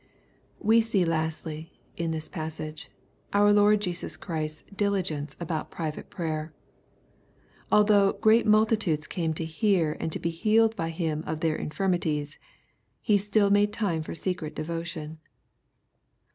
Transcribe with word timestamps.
We 0.59 0.81
see, 0.81 1.05
lastly, 1.05 1.71
in 1.95 2.09
this 2.09 2.27
passage, 2.27 2.89
our 3.33 3.53
Lord 3.53 3.81
Jesus 3.81 4.17
Christ's 4.17 4.63
diligence 4.75 5.35
about 5.39 5.69
private 5.69 6.09
prayer. 6.09 6.53
Although" 7.71 8.13
great 8.13 8.47
multi 8.47 8.77
tudes 8.77 9.05
came 9.05 9.31
together 9.35 9.51
to 9.51 9.53
hear, 9.59 9.97
and 9.99 10.11
to 10.11 10.17
be 10.17 10.31
healed 10.31 10.75
by 10.75 10.89
him 10.89 11.23
of 11.27 11.41
their 11.41 11.55
infirmities," 11.55 12.39
He 13.03 13.19
still 13.19 13.51
made 13.51 13.71
time 13.71 14.01
for 14.01 14.15
secret 14.15 14.55
devotion. 14.55 15.19